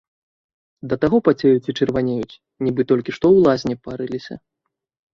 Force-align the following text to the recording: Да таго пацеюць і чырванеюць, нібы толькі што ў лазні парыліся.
Да 0.93 0.97
таго 1.03 1.17
пацеюць 1.27 1.69
і 1.75 1.77
чырванеюць, 1.79 2.39
нібы 2.65 2.81
толькі 2.95 3.11
што 3.21 3.23
ў 3.35 3.49
лазні 3.49 3.75
парыліся. 3.89 4.35